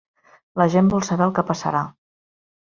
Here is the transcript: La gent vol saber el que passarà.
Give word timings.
La 0.61 0.65
gent 0.75 0.89
vol 0.93 1.05
saber 1.09 1.27
el 1.27 1.35
que 1.41 1.45
passarà. 1.51 1.83